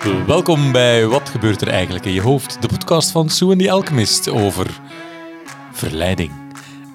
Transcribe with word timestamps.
Welkom 0.00 0.72
bij 0.72 1.06
Wat 1.06 1.28
gebeurt 1.28 1.60
er 1.60 1.68
eigenlijk 1.68 2.04
in 2.04 2.12
je 2.12 2.20
hoofd? 2.20 2.62
De 2.62 2.68
podcast 2.68 3.10
van 3.10 3.28
Sue 3.28 3.52
en 3.52 3.58
the 3.58 3.70
Alchemist 3.70 4.28
over 4.28 4.80
verleiding 5.72 6.32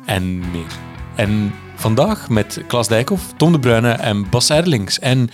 en 0.06 0.52
meer. 0.52 0.80
En 1.16 1.54
vandaag 1.76 2.30
met 2.30 2.64
Klas 2.68 2.88
Dijkhoff, 2.88 3.34
Tom 3.38 3.52
de 3.52 3.60
Bruyne 3.60 3.92
en 3.92 4.30
Bas 4.30 4.50
Erlings. 4.50 5.00
En 5.00 5.30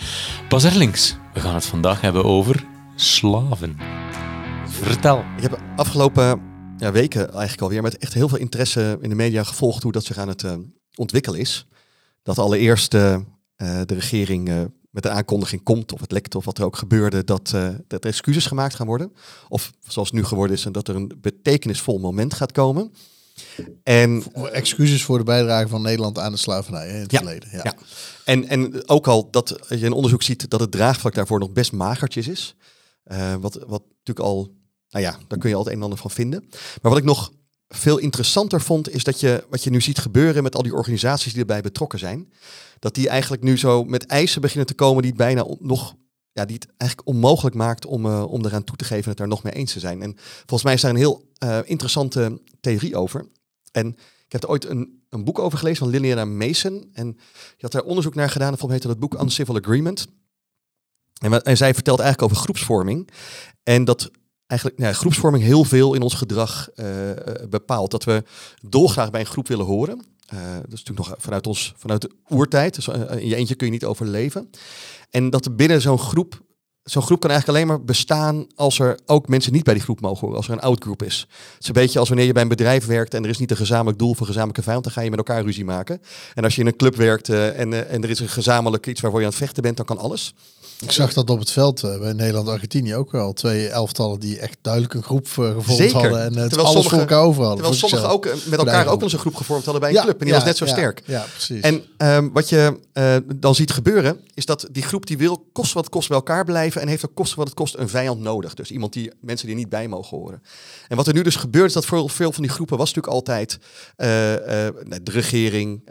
Bas 0.48 0.64
Erlings, 0.64 1.16
we 1.34 1.40
gaan 1.40 1.54
het 1.54 1.66
vandaag 1.66 2.00
hebben 2.00 2.24
over 2.24 2.66
slaven. 2.96 3.76
Vertel. 4.66 5.24
Ik 5.36 5.42
heb 5.42 5.60
afgelopen 5.76 6.40
ja, 6.76 6.92
weken 6.92 7.30
eigenlijk 7.32 7.62
alweer 7.62 7.82
met 7.82 7.98
echt 7.98 8.14
heel 8.14 8.28
veel 8.28 8.38
interesse 8.38 8.98
in 9.00 9.08
de 9.08 9.14
media 9.14 9.42
gevolgd 9.42 9.82
hoe 9.82 9.92
dat 9.92 10.04
zich 10.04 10.18
aan 10.18 10.28
het 10.28 10.42
uh, 10.42 10.52
ontwikkelen 10.94 11.40
is. 11.40 11.66
Dat 12.22 12.38
allereerst 12.38 12.94
uh, 12.94 13.16
de 13.56 13.94
regering 13.94 14.70
met 14.92 15.04
een 15.04 15.10
aankondiging 15.10 15.62
komt, 15.62 15.92
of 15.92 16.00
het 16.00 16.12
lekt, 16.12 16.34
of 16.34 16.44
wat 16.44 16.58
er 16.58 16.64
ook 16.64 16.76
gebeurde, 16.76 17.24
dat, 17.24 17.52
uh, 17.54 17.68
dat 17.88 18.04
er 18.04 18.10
excuses 18.10 18.46
gemaakt 18.46 18.74
gaan 18.74 18.86
worden. 18.86 19.12
Of 19.48 19.72
zoals 19.86 20.08
het 20.08 20.18
nu 20.18 20.24
geworden 20.24 20.56
is, 20.56 20.66
dat 20.70 20.88
er 20.88 20.94
een 20.94 21.12
betekenisvol 21.20 21.98
moment 21.98 22.34
gaat 22.34 22.52
komen. 22.52 22.92
En, 23.82 24.24
excuses 24.52 25.04
voor 25.04 25.18
de 25.18 25.24
bijdrage 25.24 25.68
van 25.68 25.82
Nederland 25.82 26.18
aan 26.18 26.32
de 26.32 26.38
slavernij 26.38 26.88
in 26.88 26.94
het 26.94 27.10
ja, 27.10 27.18
verleden. 27.18 27.48
Ja. 27.52 27.60
ja. 27.62 27.74
En, 28.24 28.48
en 28.48 28.88
ook 28.88 29.06
al 29.06 29.30
dat 29.30 29.58
je 29.68 29.78
in 29.78 29.92
onderzoek 29.92 30.22
ziet 30.22 30.50
dat 30.50 30.60
het 30.60 30.70
draagvlak 30.70 31.14
daarvoor 31.14 31.38
nog 31.38 31.52
best 31.52 31.72
magertjes 31.72 32.28
is. 32.28 32.54
Uh, 33.06 33.34
wat, 33.34 33.54
wat 33.54 33.82
natuurlijk 33.88 34.26
al, 34.26 34.54
nou 34.90 35.04
ja, 35.04 35.18
daar 35.28 35.38
kun 35.38 35.48
je 35.48 35.56
altijd 35.56 35.74
een 35.74 35.80
en 35.80 35.86
ander 35.86 36.02
van 36.02 36.10
vinden. 36.10 36.44
Maar 36.50 36.90
wat 36.90 36.98
ik 36.98 37.04
nog 37.04 37.32
veel 37.74 37.98
interessanter 37.98 38.60
vond, 38.60 38.90
is 38.90 39.04
dat 39.04 39.20
je 39.20 39.46
wat 39.50 39.64
je 39.64 39.70
nu 39.70 39.80
ziet 39.80 39.98
gebeuren 39.98 40.42
met 40.42 40.54
al 40.54 40.62
die 40.62 40.74
organisaties 40.74 41.32
die 41.32 41.40
erbij 41.40 41.60
betrokken 41.60 41.98
zijn. 41.98 42.32
Dat 42.78 42.94
die 42.94 43.08
eigenlijk 43.08 43.42
nu 43.42 43.58
zo 43.58 43.84
met 43.84 44.06
eisen 44.06 44.40
beginnen 44.40 44.66
te 44.66 44.74
komen 44.74 45.02
die 45.02 45.10
het 45.10 45.20
bijna 45.20 45.46
nog. 45.58 45.94
Ja, 46.32 46.44
die 46.44 46.54
het 46.54 46.68
eigenlijk 46.76 47.10
onmogelijk 47.10 47.56
maakt 47.56 47.86
om, 47.86 48.06
uh, 48.06 48.32
om 48.32 48.44
eraan 48.44 48.64
toe 48.64 48.76
te 48.76 48.84
geven 48.84 49.10
het 49.10 49.20
er 49.20 49.28
nog 49.28 49.42
mee 49.42 49.52
eens 49.52 49.72
te 49.72 49.80
zijn. 49.80 50.02
En 50.02 50.16
volgens 50.38 50.62
mij 50.62 50.74
is 50.74 50.80
daar 50.80 50.90
een 50.90 50.96
heel 50.96 51.28
uh, 51.44 51.58
interessante 51.64 52.40
theorie 52.60 52.96
over. 52.96 53.28
En 53.72 53.86
ik 54.26 54.32
heb 54.32 54.42
er 54.42 54.48
ooit 54.48 54.64
een, 54.64 55.02
een 55.08 55.24
boek 55.24 55.38
over 55.38 55.58
gelezen 55.58 55.78
van 55.78 55.88
Liliana 55.88 56.24
Mason. 56.24 56.90
En 56.92 57.12
die 57.12 57.56
had 57.58 57.72
daar 57.72 57.82
onderzoek 57.82 58.14
naar 58.14 58.30
gedaan. 58.30 58.52
En 58.52 58.58
volgens 58.58 58.70
mij 58.70 58.90
heette 58.90 59.00
dat 59.00 59.10
boek 59.10 59.22
Uncivil 59.22 59.56
Agreement. 59.56 60.06
En, 61.18 61.42
en 61.42 61.56
zij 61.56 61.74
vertelt 61.74 62.00
eigenlijk 62.00 62.32
over 62.32 62.44
groepsvorming. 62.44 63.08
En 63.62 63.84
dat 63.84 64.10
eigenlijk 64.52 64.78
nou, 64.78 64.94
groepsvorming 64.94 65.44
heel 65.44 65.64
veel 65.64 65.94
in 65.94 66.02
ons 66.02 66.14
gedrag 66.14 66.68
uh, 66.76 66.86
bepaalt. 67.48 67.90
Dat 67.90 68.04
we 68.04 68.22
dolgraag 68.62 69.10
bij 69.10 69.20
een 69.20 69.26
groep 69.26 69.48
willen 69.48 69.66
horen. 69.66 70.04
Uh, 70.34 70.40
dat 70.54 70.72
is 70.72 70.84
natuurlijk 70.84 71.08
nog 71.08 71.14
vanuit, 71.18 71.46
ons, 71.46 71.74
vanuit 71.76 72.00
de 72.00 72.10
oertijd. 72.28 72.74
Dus 72.74 72.88
in 72.88 73.28
je 73.28 73.36
eentje 73.36 73.54
kun 73.54 73.66
je 73.66 73.72
niet 73.72 73.84
overleven. 73.84 74.50
En 75.10 75.30
dat 75.30 75.44
er 75.44 75.54
binnen 75.54 75.80
zo'n 75.80 75.98
groep. 75.98 76.42
Zo'n 76.84 77.02
groep 77.02 77.20
kan 77.20 77.30
eigenlijk 77.30 77.58
alleen 77.58 77.70
maar 77.70 77.84
bestaan 77.84 78.46
als 78.54 78.78
er 78.78 78.98
ook 79.06 79.28
mensen 79.28 79.52
niet 79.52 79.64
bij 79.64 79.74
die 79.74 79.82
groep 79.82 80.00
mogen 80.00 80.20
horen, 80.20 80.36
als 80.36 80.46
er 80.46 80.52
een 80.52 80.60
outgroep 80.60 81.02
is. 81.02 81.26
Het 81.28 81.62
is 81.62 81.66
een 81.66 81.72
beetje 81.72 81.98
als 81.98 82.08
wanneer 82.08 82.26
je 82.26 82.32
bij 82.32 82.42
een 82.42 82.48
bedrijf 82.48 82.86
werkt 82.86 83.14
en 83.14 83.24
er 83.24 83.30
is 83.30 83.38
niet 83.38 83.50
een 83.50 83.56
gezamenlijk 83.56 83.98
doel 83.98 84.14
voor 84.14 84.26
gezamenlijke 84.26 84.62
vijand, 84.62 84.84
dan 84.84 84.92
ga 84.92 85.00
je 85.00 85.10
met 85.10 85.18
elkaar 85.18 85.42
ruzie 85.42 85.64
maken. 85.64 86.02
En 86.34 86.44
als 86.44 86.54
je 86.54 86.60
in 86.60 86.66
een 86.66 86.76
club 86.76 86.96
werkt 86.96 87.28
uh, 87.28 87.58
en, 87.58 87.72
uh, 87.72 87.92
en 87.92 88.02
er 88.02 88.10
is 88.10 88.20
een 88.20 88.28
gezamenlijk 88.28 88.86
iets 88.86 89.00
waarvoor 89.00 89.20
je 89.20 89.26
aan 89.26 89.32
het 89.32 89.42
vechten 89.42 89.62
bent, 89.62 89.76
dan 89.76 89.86
kan 89.86 89.98
alles. 89.98 90.34
Ik 90.80 90.90
zag 90.90 91.12
dat 91.12 91.30
op 91.30 91.38
het 91.38 91.50
veld 91.50 91.84
uh, 91.84 91.98
bij 91.98 92.12
Nederland-Argentinië 92.12 92.94
ook 92.94 93.10
wel. 93.10 93.32
Twee 93.32 93.68
elftallen 93.68 94.20
die 94.20 94.38
echt 94.38 94.58
duidelijk 94.62 94.94
een 94.94 95.02
groep 95.02 95.28
gevormd 95.28 95.64
Zeker. 95.64 95.94
hadden. 95.94 96.22
En 96.22 96.36
het 96.36 96.48
terwijl 96.48 96.68
alles 96.68 96.72
sommige, 96.72 96.88
voor 96.88 96.98
elkaar 96.98 97.22
over 97.22 97.44
hadden. 97.44 97.64
Terwijl 97.64 97.88
sommigen 97.88 98.10
ook 98.10 98.24
met 98.50 98.58
elkaar 98.58 98.86
ook 98.86 98.94
wel 98.94 99.02
eens 99.02 99.12
een 99.12 99.18
groep 99.18 99.34
gevormd 99.34 99.64
hadden 99.64 99.80
bij 99.80 99.90
een 99.90 99.96
ja, 99.96 100.02
club. 100.02 100.18
En 100.18 100.24
die 100.24 100.34
ja, 100.34 100.34
was 100.34 100.44
net 100.48 100.56
zo 100.56 100.64
ja, 100.64 100.70
sterk. 100.70 101.02
Ja, 101.04 101.24
precies. 101.30 101.60
En 101.60 101.82
um, 101.96 102.32
wat 102.32 102.48
je 102.48 102.78
dan 103.36 103.54
ziet 103.54 103.70
gebeuren, 103.70 104.20
is 104.34 104.46
dat 104.46 104.68
die 104.70 104.82
groep 104.82 105.06
die 105.06 105.18
wil 105.18 105.48
kost 105.52 105.72
wat 105.72 105.88
kost 105.88 106.08
bij 106.08 106.16
elkaar 106.16 106.44
blijven. 106.44 106.71
En 106.80 106.88
heeft 106.88 107.08
ook 107.08 107.14
kost 107.14 107.34
wat 107.34 107.46
het 107.46 107.56
kost 107.56 107.76
een 107.76 107.88
vijand 107.88 108.20
nodig. 108.20 108.54
Dus 108.54 108.70
iemand 108.70 108.92
die 108.92 109.12
mensen 109.20 109.46
die 109.46 109.54
er 109.54 109.62
niet 109.62 109.70
bij 109.70 109.88
mogen 109.88 110.16
horen. 110.18 110.42
En 110.88 110.96
wat 110.96 111.06
er 111.06 111.14
nu 111.14 111.22
dus 111.22 111.36
gebeurt, 111.36 111.66
is 111.66 111.72
dat 111.72 111.86
voor 111.86 112.10
veel 112.10 112.32
van 112.32 112.42
die 112.42 112.52
groepen 112.52 112.78
was 112.78 112.94
natuurlijk 112.94 113.14
altijd 113.14 113.58
de 113.96 115.10
regering, 115.10 115.82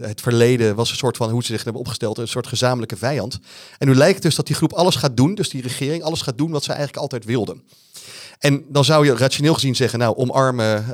het 0.00 0.20
verleden 0.20 0.74
was 0.74 0.90
een 0.90 0.96
soort 0.96 1.16
van 1.16 1.30
hoe 1.30 1.42
ze 1.42 1.52
zich 1.52 1.64
hebben 1.64 1.82
opgesteld, 1.82 2.18
een 2.18 2.28
soort 2.28 2.46
gezamenlijke 2.46 2.96
vijand. 2.96 3.38
En 3.78 3.88
nu 3.88 3.94
lijkt 3.94 4.14
het 4.14 4.22
dus 4.22 4.34
dat 4.34 4.46
die 4.46 4.56
groep 4.56 4.72
alles 4.72 4.96
gaat 4.96 5.16
doen, 5.16 5.34
dus 5.34 5.48
die 5.48 5.62
regering 5.62 6.02
alles 6.02 6.22
gaat 6.22 6.38
doen 6.38 6.50
wat 6.50 6.62
ze 6.62 6.70
eigenlijk 6.70 7.02
altijd 7.02 7.24
wilden. 7.24 7.62
En 8.38 8.64
dan 8.68 8.84
zou 8.84 9.04
je 9.04 9.16
rationeel 9.16 9.54
gezien 9.54 9.76
zeggen, 9.76 9.98
nou, 9.98 10.16
omarmen, 10.16 10.84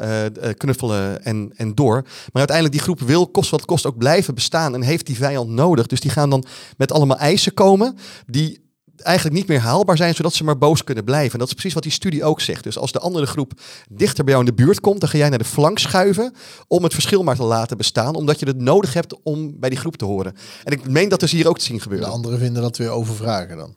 knuffelen 0.56 1.24
en, 1.24 1.52
en 1.56 1.74
door. 1.74 2.02
Maar 2.02 2.30
uiteindelijk 2.32 2.76
die 2.76 2.84
groep 2.84 3.00
wil, 3.00 3.28
kost 3.28 3.50
wat 3.50 3.64
kost, 3.64 3.86
ook 3.86 3.98
blijven 3.98 4.34
bestaan 4.34 4.74
en 4.74 4.82
heeft 4.82 5.06
die 5.06 5.16
vijand 5.16 5.50
nodig. 5.50 5.86
Dus 5.86 6.00
die 6.00 6.10
gaan 6.10 6.30
dan 6.30 6.44
met 6.76 6.92
allemaal 6.92 7.18
eisen 7.18 7.54
komen 7.54 7.98
die 8.26 8.64
eigenlijk 9.02 9.36
niet 9.36 9.48
meer 9.48 9.60
haalbaar 9.60 9.96
zijn, 9.96 10.14
zodat 10.14 10.34
ze 10.34 10.44
maar 10.44 10.58
boos 10.58 10.84
kunnen 10.84 11.04
blijven. 11.04 11.32
En 11.32 11.38
dat 11.38 11.48
is 11.48 11.54
precies 11.54 11.74
wat 11.74 11.82
die 11.82 11.92
studie 11.92 12.24
ook 12.24 12.40
zegt. 12.40 12.64
Dus 12.64 12.78
als 12.78 12.92
de 12.92 12.98
andere 12.98 13.26
groep 13.26 13.52
dichter 13.90 14.24
bij 14.24 14.34
jou 14.34 14.46
in 14.46 14.54
de 14.54 14.62
buurt 14.62 14.80
komt, 14.80 15.00
dan 15.00 15.08
ga 15.08 15.18
jij 15.18 15.28
naar 15.28 15.38
de 15.38 15.44
flank 15.44 15.78
schuiven 15.78 16.34
om 16.68 16.82
het 16.82 16.92
verschil 16.92 17.22
maar 17.22 17.36
te 17.36 17.42
laten 17.42 17.76
bestaan, 17.76 18.14
omdat 18.14 18.40
je 18.40 18.46
het 18.46 18.60
nodig 18.60 18.92
hebt 18.92 19.22
om 19.22 19.60
bij 19.60 19.70
die 19.70 19.78
groep 19.78 19.96
te 19.96 20.04
horen. 20.04 20.34
En 20.64 20.72
ik 20.72 20.88
meen 20.88 21.08
dat 21.08 21.20
dus 21.20 21.32
hier 21.32 21.48
ook 21.48 21.58
te 21.58 21.64
zien 21.64 21.80
gebeuren. 21.80 22.08
De 22.08 22.14
anderen 22.14 22.38
vinden 22.38 22.62
dat 22.62 22.76
weer 22.76 22.90
overvragen 22.90 23.56
dan. 23.56 23.76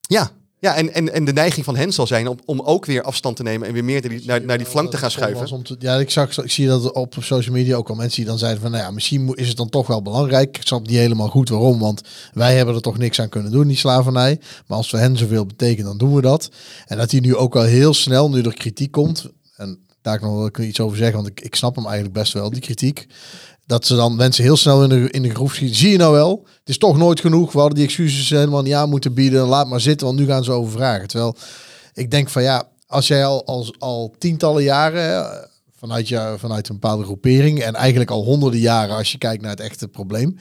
Ja, 0.00 0.30
ja, 0.60 0.74
en, 0.74 0.94
en, 0.94 1.12
en 1.12 1.24
de 1.24 1.32
neiging 1.32 1.64
van 1.64 1.76
hen 1.76 1.92
zal 1.92 2.06
zijn 2.06 2.28
om, 2.28 2.38
om 2.44 2.60
ook 2.60 2.86
weer 2.86 3.02
afstand 3.02 3.36
te 3.36 3.42
nemen 3.42 3.68
en 3.68 3.72
weer 3.72 3.84
meer 3.84 4.08
die, 4.08 4.22
naar, 4.26 4.44
naar 4.44 4.58
die 4.58 4.66
flank 4.66 4.90
te 4.90 4.96
gaan 4.96 5.10
schuiven. 5.10 5.62
Te, 5.62 5.76
ja, 5.78 5.96
ik, 5.96 6.10
zag, 6.10 6.38
ik 6.38 6.50
zie 6.50 6.66
dat 6.66 6.92
op 6.92 7.16
social 7.20 7.54
media 7.54 7.76
ook 7.76 7.88
al 7.88 7.94
mensen 7.94 8.16
die 8.16 8.26
dan 8.30 8.38
zeiden 8.38 8.60
van, 8.60 8.70
nou 8.70 8.82
ja, 8.82 8.90
misschien 8.90 9.34
is 9.34 9.48
het 9.48 9.56
dan 9.56 9.68
toch 9.68 9.86
wel 9.86 10.02
belangrijk. 10.02 10.56
Ik 10.56 10.66
snap 10.66 10.86
niet 10.86 10.96
helemaal 10.96 11.28
goed 11.28 11.48
waarom, 11.48 11.78
want 11.78 12.02
wij 12.32 12.56
hebben 12.56 12.74
er 12.74 12.80
toch 12.80 12.98
niks 12.98 13.20
aan 13.20 13.28
kunnen 13.28 13.52
doen, 13.52 13.66
die 13.66 13.76
slavernij. 13.76 14.40
Maar 14.66 14.76
als 14.76 14.90
we 14.90 14.98
hen 14.98 15.16
zoveel 15.16 15.46
betekenen, 15.46 15.86
dan 15.86 15.98
doen 15.98 16.14
we 16.14 16.20
dat. 16.20 16.50
En 16.86 16.96
dat 16.96 17.10
die 17.10 17.20
nu 17.20 17.36
ook 17.36 17.56
al 17.56 17.62
heel 17.62 17.94
snel, 17.94 18.30
nu 18.30 18.42
er 18.42 18.54
kritiek 18.54 18.90
komt, 18.90 19.30
en 19.56 19.78
daar 20.02 20.18
kan 20.18 20.46
ik 20.46 20.58
nog 20.58 20.66
iets 20.66 20.80
over 20.80 20.96
zeggen, 20.96 21.16
want 21.16 21.28
ik, 21.28 21.40
ik 21.40 21.54
snap 21.54 21.74
hem 21.74 21.84
eigenlijk 21.84 22.14
best 22.14 22.32
wel, 22.32 22.50
die 22.50 22.60
kritiek 22.60 23.06
dat 23.70 23.86
ze 23.86 23.96
dan 23.96 24.16
mensen 24.16 24.44
heel 24.44 24.56
snel 24.56 24.82
in 24.82 24.88
de, 24.88 25.10
in 25.10 25.22
de 25.22 25.34
groep 25.34 25.50
schieten. 25.50 25.76
Zie 25.76 25.90
je 25.90 25.96
nou 25.96 26.12
wel? 26.12 26.46
Het 26.58 26.68
is 26.68 26.78
toch 26.78 26.96
nooit 26.96 27.20
genoeg. 27.20 27.52
We 27.52 27.58
hadden 27.58 27.76
die 27.76 27.86
excuses 27.86 28.30
helemaal 28.30 28.62
niet 28.62 28.74
aan 28.74 28.88
moeten 28.88 29.14
bieden. 29.14 29.46
Laat 29.46 29.68
maar 29.68 29.80
zitten, 29.80 30.06
want 30.06 30.18
nu 30.18 30.26
gaan 30.26 30.44
ze 30.44 30.52
overvragen. 30.52 31.08
Terwijl 31.08 31.36
ik 31.94 32.10
denk 32.10 32.28
van 32.28 32.42
ja, 32.42 32.68
als 32.86 33.06
jij 33.06 33.24
al, 33.24 33.46
al, 33.46 33.74
al 33.78 34.14
tientallen 34.18 34.62
jaren 34.62 35.48
vanuit, 35.80 36.08
je, 36.08 36.34
vanuit 36.38 36.68
een 36.68 36.78
bepaalde 36.78 37.04
groepering 37.04 37.62
en 37.62 37.74
eigenlijk 37.74 38.10
al 38.10 38.24
honderden 38.24 38.60
jaren 38.60 38.96
als 38.96 39.12
je 39.12 39.18
kijkt 39.18 39.42
naar 39.42 39.50
het 39.50 39.60
echte 39.60 39.88
probleem, 39.88 40.36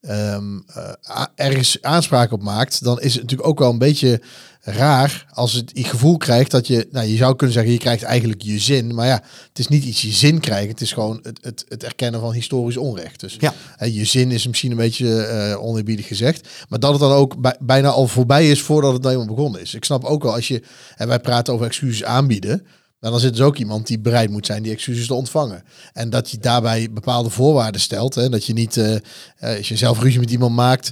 um, 0.00 0.64
uh, 0.76 1.24
ergens 1.34 1.82
aanspraak 1.82 2.32
op 2.32 2.42
maakt, 2.42 2.84
dan 2.84 3.00
is 3.00 3.12
het 3.12 3.22
natuurlijk 3.22 3.48
ook 3.48 3.58
wel 3.58 3.70
een 3.70 3.78
beetje 3.78 4.20
raar 4.60 5.26
als 5.32 5.52
het 5.52 5.72
gevoel 5.74 6.16
krijgt 6.16 6.50
dat 6.50 6.66
je, 6.66 6.88
nou 6.90 7.06
je 7.06 7.16
zou 7.16 7.36
kunnen 7.36 7.54
zeggen, 7.54 7.72
je 7.72 7.78
krijgt 7.78 8.02
eigenlijk 8.02 8.42
je 8.42 8.58
zin, 8.58 8.94
maar 8.94 9.06
ja, 9.06 9.22
het 9.48 9.58
is 9.58 9.68
niet 9.68 9.84
iets 9.84 10.02
je 10.02 10.10
zin 10.10 10.40
krijgen, 10.40 10.68
het 10.68 10.80
is 10.80 10.92
gewoon 10.92 11.18
het, 11.22 11.38
het, 11.40 11.64
het 11.68 11.84
erkennen 11.84 12.20
van 12.20 12.32
historisch 12.32 12.76
onrecht. 12.76 13.20
Dus 13.20 13.36
ja. 13.38 13.54
hè, 13.76 13.86
je 13.86 14.04
zin 14.04 14.30
is 14.30 14.46
misschien 14.46 14.70
een 14.70 14.76
beetje 14.76 15.06
uh, 15.52 15.64
oneerbiedig 15.64 16.06
gezegd, 16.06 16.48
maar 16.68 16.78
dat 16.78 16.90
het 16.90 17.00
dan 17.00 17.12
ook 17.12 17.40
bij, 17.40 17.56
bijna 17.60 17.88
al 17.88 18.06
voorbij 18.06 18.50
is 18.50 18.62
voordat 18.62 18.92
het 18.92 19.02
nou 19.02 19.14
helemaal 19.14 19.36
begonnen 19.36 19.60
is. 19.60 19.74
Ik 19.74 19.84
snap 19.84 20.04
ook 20.04 20.22
wel 20.22 20.34
als 20.34 20.48
je, 20.48 20.62
en 20.96 21.08
wij 21.08 21.20
praten 21.20 21.54
over 21.54 21.66
excuses 21.66 22.04
aanbieden, 22.04 22.66
maar 22.98 23.10
dan 23.10 23.20
zit 23.20 23.32
dus 23.32 23.42
ook 23.46 23.56
iemand 23.56 23.86
die 23.86 23.98
bereid 23.98 24.30
moet 24.30 24.46
zijn 24.46 24.62
die 24.62 24.72
excuses 24.72 25.06
te 25.06 25.14
ontvangen. 25.14 25.62
En 25.92 26.10
dat 26.10 26.30
je 26.30 26.38
daarbij 26.38 26.92
bepaalde 26.92 27.30
voorwaarden 27.30 27.80
stelt. 27.80 28.14
Hè? 28.14 28.28
Dat 28.28 28.44
je 28.44 28.52
niet, 28.52 28.76
uh, 28.76 28.96
als 29.40 29.68
je 29.68 29.76
zelf 29.76 30.00
ruzie 30.00 30.20
met 30.20 30.30
iemand 30.30 30.54
maakt, 30.54 30.90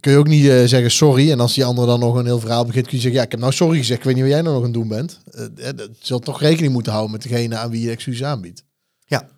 kun 0.00 0.12
je 0.12 0.18
ook 0.18 0.26
niet 0.26 0.44
uh, 0.44 0.64
zeggen 0.64 0.90
sorry. 0.90 1.30
En 1.30 1.40
als 1.40 1.54
die 1.54 1.64
ander 1.64 1.86
dan 1.86 2.00
nog 2.00 2.14
een 2.14 2.24
heel 2.24 2.40
verhaal 2.40 2.64
begint, 2.64 2.86
kun 2.86 2.96
je 2.96 3.02
zeggen, 3.02 3.20
ja, 3.20 3.26
ik 3.26 3.30
heb 3.30 3.40
nou 3.40 3.52
sorry 3.52 3.78
gezegd, 3.78 3.98
ik 3.98 4.04
weet 4.04 4.14
niet 4.14 4.22
wat 4.22 4.32
jij 4.32 4.42
nou 4.42 4.54
nog 4.54 4.64
aan 4.64 4.70
het 4.70 4.80
doen 4.80 4.88
bent. 4.88 5.20
Uh, 5.34 5.44
je 5.56 5.90
zult 6.00 6.24
toch 6.24 6.40
rekening 6.40 6.72
moeten 6.72 6.92
houden 6.92 7.12
met 7.12 7.22
degene 7.22 7.56
aan 7.56 7.70
wie 7.70 7.82
je 7.82 7.90
excuses 7.90 8.24
aanbiedt. 8.24 8.64
Ja, 9.04 9.28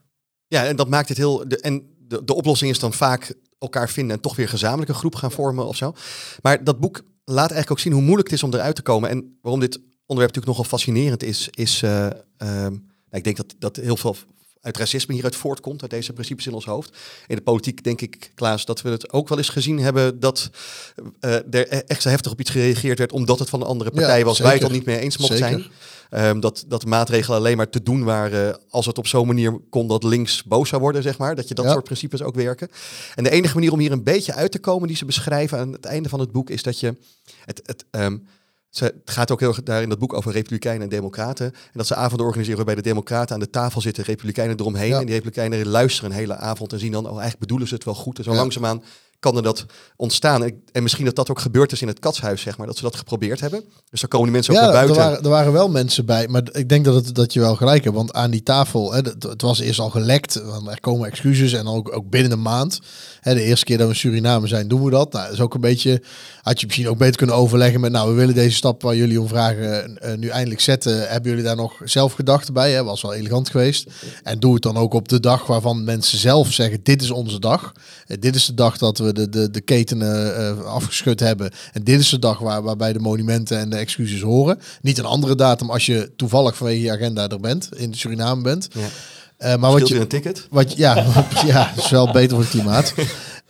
ja 0.47 0.65
en 0.67 0.77
dat 0.77 0.89
maakt 0.89 1.09
het 1.09 1.19
heel... 1.19 1.49
De, 1.49 1.61
en 1.61 1.83
de, 1.99 2.25
de 2.25 2.35
oplossing 2.35 2.71
is 2.71 2.79
dan 2.79 2.93
vaak 2.93 3.35
elkaar 3.59 3.89
vinden 3.89 4.17
en 4.17 4.23
toch 4.23 4.37
weer 4.37 4.49
gezamenlijke 4.49 4.95
groep 4.95 5.15
gaan 5.15 5.33
vormen 5.33 5.67
of 5.67 5.77
zo. 5.77 5.95
Maar 6.43 6.65
dat 6.65 6.81
boek 6.81 7.03
laat 7.25 7.51
eigenlijk 7.51 7.71
ook 7.71 7.79
zien 7.79 7.93
hoe 7.93 8.03
moeilijk 8.03 8.29
het 8.29 8.37
is 8.37 8.43
om 8.43 8.55
eruit 8.55 8.77
te 8.77 8.83
komen. 8.83 9.11
En 9.11 9.39
waarom 9.43 9.61
dit 9.61 9.81
onderwerp 10.13 10.35
natuurlijk 10.35 10.47
nogal 10.47 10.79
fascinerend 10.79 11.23
is, 11.23 11.49
is 11.51 11.83
uh, 11.83 12.07
um, 12.39 12.91
ik 13.11 13.25
denk 13.25 13.37
dat, 13.37 13.55
dat 13.59 13.77
heel 13.77 13.97
veel 13.97 14.17
uit 14.61 14.77
racisme 14.77 15.15
hieruit 15.15 15.37
voortkomt, 15.37 15.83
uit 15.83 15.91
deze 15.91 16.13
principes 16.13 16.47
in 16.47 16.53
ons 16.53 16.65
hoofd. 16.65 16.97
In 17.27 17.37
de 17.37 17.43
politiek 17.43 17.85
denk 17.85 18.01
ik, 18.01 18.33
Klaas, 18.35 18.65
dat 18.65 18.83
we 18.83 18.91
het 18.91 19.13
ook 19.13 19.29
wel 19.29 19.39
eens 19.39 19.49
gezien 19.49 19.79
hebben 19.79 20.21
dat 20.21 20.51
uh, 21.21 21.35
er 21.35 21.85
echt 21.85 22.03
zo 22.03 22.09
heftig 22.09 22.33
op 22.33 22.41
iets 22.41 22.51
gereageerd 22.51 22.99
werd 22.99 23.13
omdat 23.13 23.39
het 23.39 23.49
van 23.49 23.61
een 23.61 23.67
andere 23.67 23.91
partij 23.91 24.19
ja, 24.19 24.25
was, 24.25 24.39
waar 24.39 24.55
je 24.55 24.59
het 24.59 24.69
al 24.69 24.75
niet 24.75 24.85
mee 24.85 24.99
eens 24.99 25.17
mocht 25.17 25.37
zeker. 25.37 25.49
zijn. 25.49 25.71
Um, 26.29 26.41
dat, 26.41 26.65
dat 26.69 26.85
maatregelen 26.85 27.39
alleen 27.39 27.57
maar 27.57 27.71
te 27.71 27.83
doen 27.83 28.05
waren 28.05 28.61
als 28.69 28.87
het 28.87 28.99
op 28.99 29.07
zo'n 29.07 29.27
manier 29.27 29.59
kon 29.71 29.89
dat 29.89 30.05
links 30.05 30.45
boos 30.45 30.69
zou 30.69 30.83
worden, 30.83 31.03
zeg 31.03 31.19
maar. 31.19 31.35
Dat 31.35 31.49
je 31.49 31.55
dat 31.55 31.65
ja. 31.65 31.73
soort 31.73 31.85
principes 31.85 32.23
ook 32.23 32.35
werken. 32.35 32.69
En 33.15 33.25
de 33.25 33.31
enige 33.31 33.55
manier 33.55 33.73
om 33.73 33.79
hier 33.79 33.93
een 33.93 34.03
beetje 34.03 34.35
uit 34.35 34.53
te 34.53 34.59
komen 34.59 34.89
die 34.89 34.97
ze 34.97 35.05
beschrijven 35.05 35.59
aan 35.59 35.73
het 35.73 35.85
einde 35.85 36.09
van 36.09 36.21
het 36.21 36.33
boek 36.33 36.51
is 36.51 36.63
dat 36.63 36.81
je 36.81 36.97
het, 37.45 37.61
het 37.65 37.85
um, 37.91 38.27
ze, 38.73 38.85
het 38.85 39.11
gaat 39.11 39.31
ook 39.31 39.41
heel 39.41 39.49
erg 39.49 39.63
daar 39.63 39.83
in 39.83 39.89
dat 39.89 39.99
boek 39.99 40.13
over 40.13 40.33
republikeinen 40.33 40.83
en 40.83 40.89
democraten. 40.89 41.47
En 41.47 41.73
dat 41.73 41.87
ze 41.87 41.95
avonden 41.95 42.27
organiseren 42.27 42.57
waarbij 42.57 42.75
de 42.75 42.89
democraten 42.89 43.35
aan 43.35 43.41
de 43.41 43.51
tafel 43.51 43.81
zitten, 43.81 44.05
republikeinen 44.05 44.61
eromheen. 44.61 44.89
Ja. 44.89 44.99
En 44.99 45.07
die 45.07 45.15
republikeinen 45.15 45.67
luisteren 45.67 46.11
een 46.11 46.17
hele 46.17 46.37
avond 46.37 46.73
en 46.73 46.79
zien 46.79 46.93
dan, 46.93 47.05
oh 47.05 47.11
eigenlijk 47.11 47.41
bedoelen 47.41 47.69
ze 47.69 47.75
het 47.75 47.85
wel 47.85 47.95
goed. 47.95 48.19
En 48.19 48.25
zo 48.25 48.31
ja. 48.31 48.37
langzaamaan 48.37 48.83
kan 49.23 49.37
er 49.37 49.43
dat 49.43 49.67
ontstaan. 49.97 50.45
En, 50.45 50.63
en 50.73 50.83
misschien 50.83 51.05
dat 51.05 51.17
dat 51.17 51.31
ook 51.31 51.41
gebeurd 51.41 51.73
is 51.73 51.83
in 51.83 51.89
het 51.89 51.99
katshuis, 51.99 52.41
zeg 52.41 52.57
maar. 52.57 52.67
Dat 52.67 52.77
ze 52.77 52.83
dat 52.83 52.97
geprobeerd 52.97 53.41
hebben. 53.41 53.65
Dus 53.91 54.01
dan 54.01 54.09
komen 54.09 54.27
die 54.27 54.35
mensen 54.35 54.55
ook 54.55 54.61
Ja, 54.61 54.67
naar 54.67 54.75
er 54.75 54.87
buiten. 54.87 55.05
waren, 55.05 55.25
er 55.25 55.31
waren 55.31 55.53
wel 55.53 55.69
mensen 55.69 56.07
bij, 56.07 56.29
maar 56.29 56.43
ik 56.53 56.69
denk 56.69 56.85
dat, 56.85 56.95
het, 56.95 57.15
dat 57.15 57.33
je 57.33 57.41
wel 57.41 57.57
gelijk 57.57 57.85
hebt. 57.85 57.97
Want 57.97 58.13
aan 58.13 58.31
die 58.31 58.43
tafel, 58.43 58.93
hè, 58.93 58.97
het, 58.99 59.23
het 59.23 59.43
was 59.43 59.59
eerst 59.59 59.79
al 59.79 59.91
gelekt, 59.91 60.43
want 60.43 60.69
er 60.69 60.81
komen 60.81 61.09
excuses 61.09 61.53
en 61.53 61.67
ook, 61.67 61.97
ook 61.97 62.11
binnen 62.11 62.33
een 62.33 62.43
maand. 62.43 62.81
Hè, 63.21 63.35
de 63.35 63.43
eerste 63.43 63.65
keer 63.65 63.79
dat 63.79 63.87
we 63.87 63.93
in 63.93 63.99
Suriname 63.99 64.47
zijn, 64.47 64.69
doen 64.69 64.85
we 64.85 64.91
dat. 64.91 65.13
Nou, 65.13 65.25
dat 65.25 65.35
is 65.35 65.41
ook 65.41 65.55
een 65.55 65.61
beetje, 65.61 66.03
had 66.43 66.61
je 66.61 66.67
misschien 66.67 66.89
ook 66.89 66.99
beter 66.99 67.17
kunnen 67.17 67.37
overleggen 67.37 67.81
met, 67.81 67.93
nou, 67.93 68.09
we 68.11 68.15
willen 68.15 68.35
deze 68.35 68.57
stap 68.57 68.83
waar 68.83 68.97
jullie 68.97 69.21
om 69.21 69.29
vragen 69.29 69.99
eh, 69.99 70.17
nu 70.17 70.29
eindelijk 70.29 70.61
zetten. 70.61 71.09
Hebben 71.09 71.31
jullie 71.31 71.45
daar 71.45 71.57
nog 71.57 71.81
zelf 71.85 72.13
gedachten 72.13 72.55
bij? 72.55 72.73
Hè? 72.73 72.85
Was 72.85 73.03
wel 73.03 73.15
elegant 73.15 73.51
geweest. 73.51 73.91
En 74.23 74.39
doe 74.39 74.55
het 74.55 74.63
dan 74.63 74.77
ook 74.77 74.95
op 74.95 75.09
de 75.09 75.21
dag 75.21 75.47
waarvan 75.47 75.85
mensen 75.85 76.19
zelf 76.19 76.53
zeggen, 76.53 76.81
dit 76.83 77.03
is 77.03 77.11
onze 77.11 77.39
dag. 77.41 77.73
Eh, 78.07 78.17
dit 78.21 78.35
is 78.35 78.47
de 78.47 78.55
dag 78.55 78.79
dat 78.79 78.99
we 78.99 79.12
de, 79.15 79.29
de, 79.29 79.51
de 79.51 79.61
ketenen 79.61 80.37
eh, 80.37 80.65
afgeschud 80.65 81.21
hebben. 81.21 81.51
En 81.73 81.85
dit 81.85 82.01
is 82.01 82.09
de 82.09 82.19
dag 82.19 82.39
waar, 82.39 82.63
waarbij 82.63 82.93
de 82.93 82.99
monumenten 82.99 83.59
en 83.59 83.71
de 83.71 83.77
excuses 83.77 84.21
horen. 84.21 84.59
Niet 84.83 84.99
een 84.99 85.05
andere 85.05 85.35
datum 85.35 85.71
als 85.71 85.87
je 85.87 86.11
toevallig 86.17 86.57
vanwege 86.57 86.83
je 86.83 86.91
agenda 86.91 87.29
er 87.29 87.41
bent, 87.41 87.69
in 87.77 87.95
Suriname 87.95 88.43
bent. 88.43 88.69
Ja. 88.73 88.81
Eh, 89.37 89.57
maar 89.57 89.73
wat 89.73 89.89
je, 89.89 90.01
een 90.01 90.09
ticket. 90.09 90.47
wat, 90.51 90.77
ja, 90.77 90.95
ja, 91.47 91.73
dat 91.75 91.85
is 91.85 91.91
wel 91.91 92.13
beter 92.13 92.31
voor 92.31 92.41
het 92.41 92.51
klimaat. 92.51 92.95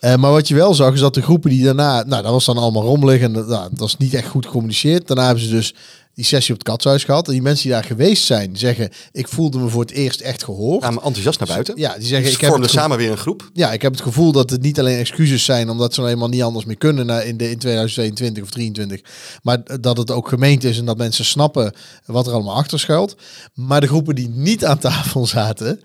Eh, 0.02 0.14
maar 0.14 0.30
wat 0.30 0.48
je 0.48 0.54
wel 0.54 0.74
zag, 0.74 0.94
is 0.94 1.00
dat 1.00 1.14
de 1.14 1.22
groepen 1.22 1.50
die 1.50 1.64
daarna... 1.64 2.02
Nou, 2.02 2.22
dat 2.22 2.32
was 2.32 2.44
dan 2.44 2.56
allemaal 2.56 2.82
rommelig 2.82 3.20
en 3.20 3.32
dat, 3.32 3.48
nou, 3.48 3.68
dat 3.70 3.78
was 3.78 3.96
niet 3.96 4.14
echt 4.14 4.28
goed 4.28 4.46
gecommuniceerd. 4.46 5.06
Daarna 5.06 5.24
hebben 5.24 5.44
ze 5.44 5.50
dus 5.50 5.74
die 6.14 6.24
sessie 6.24 6.52
op 6.52 6.58
het 6.58 6.68
katshuis 6.68 7.04
gehad. 7.04 7.26
En 7.26 7.32
die 7.32 7.42
mensen 7.42 7.62
die 7.62 7.72
daar 7.72 7.84
geweest 7.84 8.24
zijn, 8.24 8.56
zeggen... 8.56 8.90
Ik 9.12 9.28
voelde 9.28 9.58
me 9.58 9.68
voor 9.68 9.80
het 9.80 9.90
eerst 9.90 10.20
echt 10.20 10.44
gehoord. 10.44 10.80
Kwamen 10.80 11.02
enthousiast 11.02 11.38
naar 11.38 11.48
buiten. 11.48 11.74
Ja, 11.76 11.94
die 11.98 12.06
zeggen... 12.06 12.28
Ze 12.28 12.34
Ik 12.34 12.40
heb 12.40 12.60
het 12.60 12.70
samen 12.70 12.96
weer 12.98 13.10
een 13.10 13.16
groep. 13.16 13.50
ja, 13.52 13.72
ik 13.72 13.82
heb 13.82 13.92
het 13.92 14.00
gevoel 14.00 14.32
dat 14.32 14.50
het 14.50 14.62
niet 14.62 14.78
alleen 14.78 14.98
excuses 14.98 15.44
zijn, 15.44 15.70
omdat 15.70 15.94
ze 15.94 16.00
nou 16.00 16.12
eenmaal 16.12 16.28
niet 16.28 16.42
anders 16.42 16.64
meer 16.64 16.76
kunnen 16.76 17.26
in, 17.26 17.36
de, 17.36 17.50
in 17.50 17.58
2022 17.58 18.42
of 18.42 18.50
2023. 18.50 19.40
Maar 19.42 19.80
dat 19.80 19.96
het 19.96 20.10
ook 20.10 20.28
gemeend 20.28 20.64
is 20.64 20.78
en 20.78 20.84
dat 20.84 20.96
mensen 20.96 21.24
snappen 21.24 21.72
wat 22.06 22.26
er 22.26 22.32
allemaal 22.32 22.56
achter 22.56 22.80
schuilt. 22.80 23.16
Maar 23.54 23.80
de 23.80 23.86
groepen 23.86 24.14
die 24.14 24.28
niet 24.28 24.64
aan 24.64 24.78
tafel 24.78 25.26
zaten, 25.26 25.80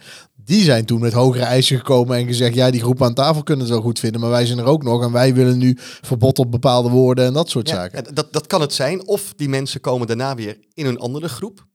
die 0.48 0.64
zijn 0.64 0.86
toen 0.86 1.00
met 1.00 1.14
hogere 1.14 1.44
eisen 1.44 1.78
gekomen 1.78 2.18
en 2.18 2.26
gezegd, 2.28 2.56
ja, 2.56 2.72
die 2.72 2.82
groepen 2.82 3.06
aan 3.06 3.14
tafel 3.14 3.44
kunnen 3.44 3.66
het 3.66 3.74
wel 3.74 3.84
goed 3.84 4.00
vinden, 4.00 4.22
maar 4.22 4.30
wij 4.30 4.46
zijn 4.46 4.58
er 4.58 4.66
ook 4.66 4.84
nog 4.84 5.04
en 5.04 5.12
wij 5.12 5.34
willen 5.34 5.58
nu 5.58 5.78
verbod 5.80 6.40
op 6.40 6.52
bepaalde 6.52 6.90
woorden 6.90 7.26
en 7.26 7.34
dat 7.34 7.50
soort 7.50 7.70
Ja, 7.70 7.76
zaken. 7.76 8.06
en 8.06 8.14
dat, 8.14 8.34
dat 8.34 8.48
kan 8.48 8.62
het 8.62 8.74
zijn. 8.74 9.08
Of 9.08 9.34
die 9.36 9.50
mensen 9.50 9.82
komen 9.82 10.08
daarna 10.08 10.36
weer 10.36 10.58
in 10.74 10.86
een 10.86 11.00
andere 11.00 11.30
groep. 11.30 11.66